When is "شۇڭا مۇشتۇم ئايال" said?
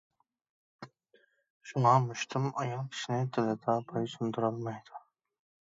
1.73-2.83